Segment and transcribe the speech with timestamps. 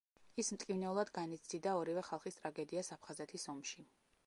[0.43, 3.87] ის მტკივნეულად განიცდიდა ორივე ხალხის ტრაგედიას აფხაზეთის ომში.